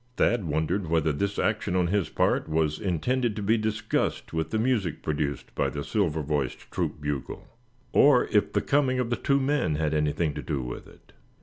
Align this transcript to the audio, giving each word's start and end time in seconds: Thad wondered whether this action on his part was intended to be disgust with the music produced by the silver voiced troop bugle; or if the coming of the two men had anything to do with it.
Thad 0.17 0.45
wondered 0.45 0.87
whether 0.87 1.11
this 1.11 1.37
action 1.37 1.75
on 1.75 1.85
his 1.85 2.09
part 2.09 2.49
was 2.49 2.79
intended 2.79 3.35
to 3.35 3.43
be 3.43 3.55
disgust 3.55 4.33
with 4.33 4.49
the 4.49 4.57
music 4.57 5.03
produced 5.03 5.53
by 5.53 5.69
the 5.69 5.83
silver 5.83 6.23
voiced 6.23 6.71
troop 6.71 6.99
bugle; 6.99 7.47
or 7.93 8.25
if 8.31 8.51
the 8.53 8.61
coming 8.63 8.97
of 8.97 9.11
the 9.11 9.15
two 9.15 9.39
men 9.39 9.75
had 9.75 9.93
anything 9.93 10.33
to 10.33 10.41
do 10.41 10.63
with 10.63 10.87
it. 10.87 11.13